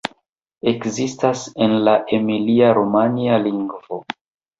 [0.69, 4.01] Ekzistas en la emilia-romanja lingvo.